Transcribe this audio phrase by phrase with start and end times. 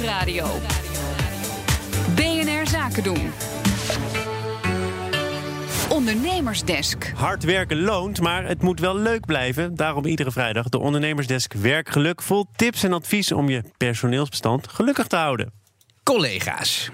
[0.00, 0.46] Nieuwsradio.
[2.14, 3.30] BNR Zaken doen.
[5.88, 7.12] Ondernemersdesk.
[7.14, 9.74] Hard werken loont, maar het moet wel leuk blijven.
[9.74, 15.16] Daarom iedere vrijdag de Ondernemersdesk Werkgeluk vol tips en advies om je personeelsbestand gelukkig te
[15.16, 15.52] houden.
[16.02, 16.90] Collega's.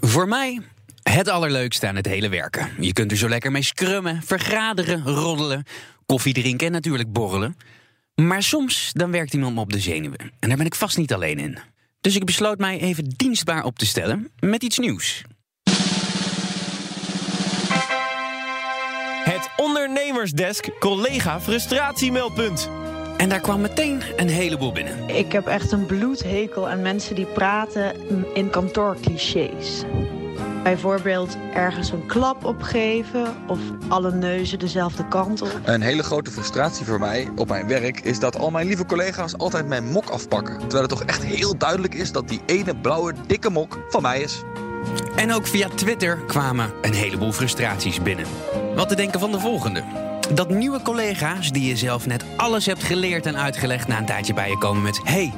[0.00, 0.60] Voor mij
[1.02, 2.68] het allerleukste aan het hele werken.
[2.80, 5.64] Je kunt er zo lekker mee scrummen, vergaderen, roddelen,
[6.06, 7.56] koffie drinken en natuurlijk borrelen.
[8.14, 10.32] Maar soms dan werkt iemand me op de zenuwen.
[10.38, 11.58] En daar ben ik vast niet alleen in.
[12.02, 15.22] Dus ik besloot mij even dienstbaar op te stellen met iets nieuws.
[19.24, 22.70] Het Ondernemersdesk collega frustratiemeldpunt.
[23.16, 25.08] En daar kwam meteen een heleboel binnen.
[25.08, 27.94] Ik heb echt een bloedhekel aan mensen die praten
[28.34, 29.82] in kantoorclichés.
[30.62, 33.58] Bijvoorbeeld ergens een klap opgeven of
[33.88, 35.60] alle neuzen dezelfde kant op.
[35.64, 39.36] Een hele grote frustratie voor mij op mijn werk is dat al mijn lieve collega's
[39.36, 40.58] altijd mijn mok afpakken.
[40.58, 44.20] Terwijl het toch echt heel duidelijk is dat die ene blauwe dikke mok van mij
[44.20, 44.42] is.
[45.16, 48.26] En ook via Twitter kwamen een heleboel frustraties binnen.
[48.74, 49.82] Wat te denken van de volgende.
[50.34, 54.34] Dat nieuwe collega's die je zelf net alles hebt geleerd en uitgelegd na een tijdje
[54.34, 55.32] bij je komen met: Hey,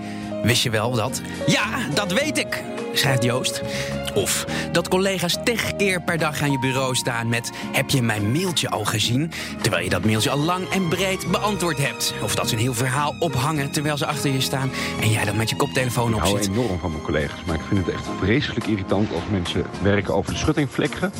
[0.44, 1.20] wist je wel dat?
[1.46, 1.64] Ja,
[1.94, 3.62] dat weet ik, schrijft Joost.
[4.14, 8.32] Of dat collega's tig keer per dag aan je bureau staan met: Heb je mijn
[8.32, 9.32] mailtje al gezien?
[9.62, 12.14] Terwijl je dat mailtje al lang en breed beantwoord hebt.
[12.22, 14.70] Of dat ze een heel verhaal ophangen terwijl ze achter je staan
[15.00, 16.48] en jij dan met je koptelefoon op Ik hou zit.
[16.52, 20.32] enorm van mijn collega's, maar ik vind het echt vreselijk irritant als mensen werken over
[20.32, 21.12] de schutting flikkeren.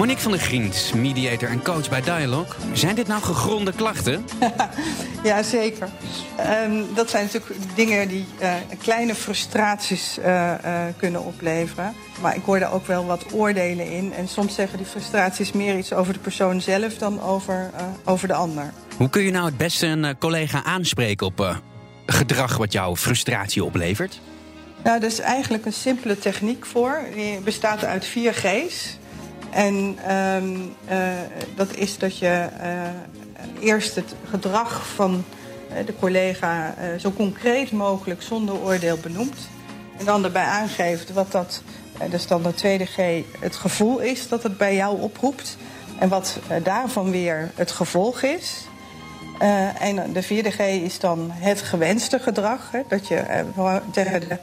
[0.00, 2.56] Monique van der Griend, mediator en coach bij Dialog.
[2.72, 4.24] Zijn dit nou gegronde klachten?
[5.22, 5.88] Ja, zeker.
[6.36, 11.94] Ehm, dat zijn natuurlijk dingen die eh, kleine frustraties eh, eh, kunnen opleveren.
[12.20, 14.12] Maar ik hoor daar ook wel wat oordelen in.
[14.12, 17.70] En soms zeggen die frustraties meer iets over de persoon zelf dan over,
[18.04, 18.72] over de ander.
[18.96, 21.60] Hoe kun je nou het beste een collega aanspreken op
[22.06, 24.20] gedrag wat jouw frustratie oplevert?
[24.84, 27.00] Nou, daar is eigenlijk een simpele techniek voor.
[27.14, 28.98] Die bestaat uit vier G's.
[29.50, 31.08] En ehm, eh,
[31.56, 32.70] dat is dat je eh,
[33.60, 35.24] eerst het gedrag van
[35.68, 39.38] eh, de collega zo concreet mogelijk zonder oordeel benoemt.
[39.98, 41.62] En dan erbij aangeeft wat dat,
[42.10, 42.96] is dan de tweede G,
[43.40, 45.56] het gevoel is dat het bij jou oproept.
[45.98, 48.68] En wat daarvan weer het gevolg is.
[49.78, 52.70] En de vierde G is dan het gewenste gedrag.
[52.70, 53.44] Hè, dat je
[53.92, 54.38] tegen de,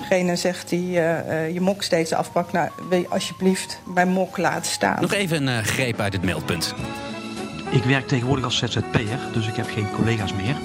[0.00, 2.52] degene zegt die eh, eh, je mok steeds afpakt.
[2.52, 5.00] Nou, wil je alsjeblieft mijn mok laten staan.
[5.00, 6.74] Nog even een eh, greep uit het meldpunt.
[7.70, 10.56] Ik werk tegenwoordig als ZZP'er, dus ik heb geen collega's meer.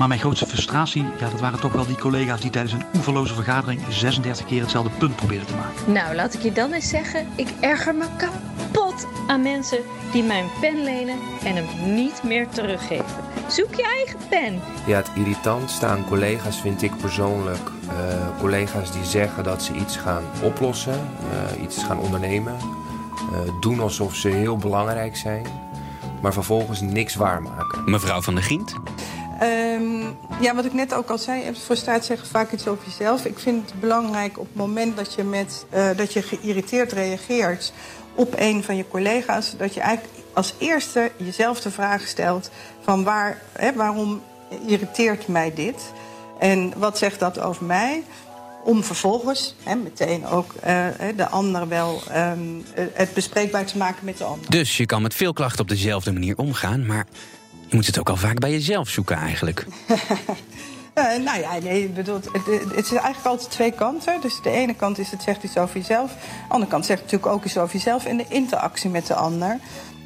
[0.00, 3.34] Maar mijn grootste frustratie, ja, dat waren toch wel die collega's die tijdens een oeverloze
[3.34, 5.92] vergadering 36 keer hetzelfde punt probeerden te maken.
[5.92, 9.78] Nou, laat ik je dan eens zeggen, ik erger me kapot aan mensen
[10.12, 13.04] die mijn pen lenen en hem niet meer teruggeven.
[13.48, 14.60] Zoek je eigen pen.
[14.86, 19.96] Ja, het irritantste aan collega's vind ik persoonlijk eh, collega's die zeggen dat ze iets
[19.96, 25.46] gaan oplossen, eh, iets gaan ondernemen, eh, doen alsof ze heel belangrijk zijn,
[26.22, 27.90] maar vervolgens niks waarmaken.
[27.90, 28.74] Mevrouw van der Gient.
[29.40, 30.00] Ehm,
[30.40, 33.24] ja, wat ik net ook al zei, frustratie zegt vaak iets over jezelf.
[33.24, 37.72] Ik vind het belangrijk op het moment dat je, met, eh, dat je geïrriteerd reageert
[38.14, 43.04] op een van je collega's, dat je eigenlijk als eerste jezelf de vraag stelt van
[43.04, 44.22] waar, hè, waarom
[44.66, 45.92] irriteert mij dit?
[46.38, 48.02] En wat zegt dat over mij?
[48.64, 50.86] Om vervolgens hè, meteen ook eh,
[51.16, 52.40] de ander wel ehm,
[52.74, 54.50] het bespreekbaar te maken met de ander.
[54.50, 57.06] Dus je kan met veel klachten op dezelfde manier omgaan, maar
[57.70, 59.66] je moet het ook al vaak bij jezelf zoeken eigenlijk.
[60.94, 64.20] Eh, nou ja, nee, ik bedoel, het, het is eigenlijk altijd twee kanten.
[64.20, 66.10] Dus de ene kant is het zegt iets over jezelf.
[66.12, 69.58] De andere kant zegt natuurlijk ook iets over jezelf en de interactie met de ander.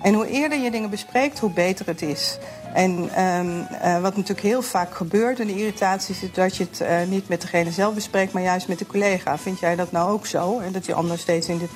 [0.03, 2.39] En hoe eerder je dingen bespreekt, hoe beter het is.
[2.75, 6.23] En ehm, eh, wat natuurlijk heel vaak gebeurt in de irritaties...
[6.23, 9.39] is dat je het eh, niet met degene zelf bespreekt, maar juist met de collega.
[9.39, 10.59] Vind jij dat nou ook zo?
[10.59, 11.71] En dat die ander steeds in dit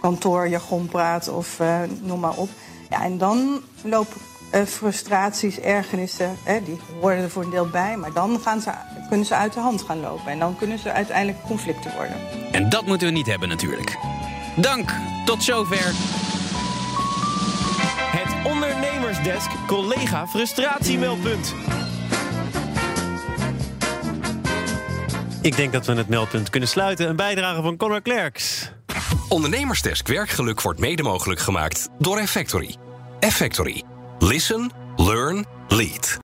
[0.00, 1.60] kantoorjargon praat of
[2.02, 2.48] noem maar op.
[2.90, 4.20] Ja, en dan lopen
[4.66, 7.96] frustraties, ergernissen, hè, die horen er voor een deel bij.
[7.96, 8.70] Maar dan gaan ze,
[9.08, 10.32] kunnen ze uit de hand gaan lopen.
[10.32, 12.16] En dan kunnen ze uiteindelijk conflicten worden.
[12.52, 13.96] En dat moeten we niet hebben natuurlijk.
[14.56, 14.92] Dank,
[15.24, 15.92] tot zover.
[18.16, 21.54] Het Ondernemersdesk collega frustratiemeldpunt.
[25.42, 27.08] Ik denk dat we het meldpunt kunnen sluiten.
[27.08, 28.72] Een bijdrage van Conor Klerks.
[29.28, 32.76] Ondernemersdesk Werkgeluk wordt mede mogelijk gemaakt door Effectory.
[33.20, 33.93] Effectory.
[34.20, 36.18] Listen, learn, lead.